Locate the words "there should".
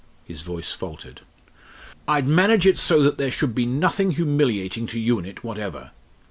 3.19-3.53